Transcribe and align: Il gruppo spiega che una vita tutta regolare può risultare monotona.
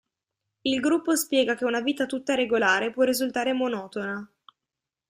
Il 0.61 0.79
gruppo 0.79 1.15
spiega 1.15 1.53
che 1.53 1.63
una 1.63 1.79
vita 1.79 2.07
tutta 2.07 2.33
regolare 2.33 2.89
può 2.89 3.03
risultare 3.03 3.53
monotona. 3.53 4.27